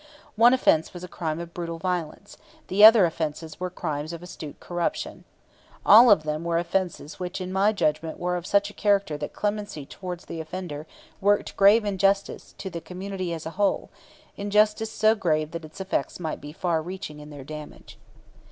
[0.35, 2.35] One offense was a crime of brutal violence;
[2.69, 5.25] the other offenses were crimes of astute corruption.
[5.85, 9.31] All of them were offenses which in my judgment were of such a character that
[9.33, 10.87] clemency towards the offender
[11.21, 13.91] worked grave injustice to the community as a whole,
[14.35, 17.99] injustice so grave that its effects might be far reaching in their damage.